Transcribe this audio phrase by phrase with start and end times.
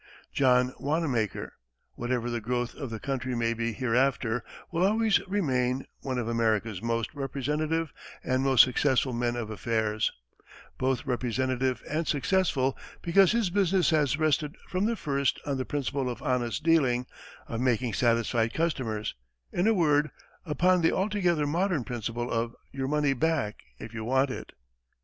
[0.33, 1.53] John Wanamaker,
[1.93, 6.81] whatever the growth of the country may be hereafter, will always remain one of America's
[6.81, 7.93] most representative
[8.23, 10.11] and most successful men of affairs
[10.79, 16.09] both representative and successful because his business has rested from the first on the principle
[16.09, 17.05] of honest dealing,
[17.45, 19.13] of making satisfied customers
[19.53, 20.09] in a word,
[20.47, 24.53] upon the altogether modern principle of "your money back, if you want it."